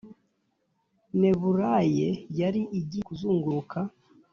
[1.19, 2.07] nebulae
[2.39, 3.79] yari igiye kuzunguruka!